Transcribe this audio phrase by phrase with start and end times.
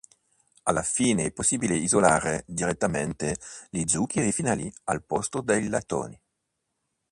[0.63, 3.37] Alla fine è possibile isolare direttamente
[3.69, 6.19] gli zuccheri finali al posto dei lattoni.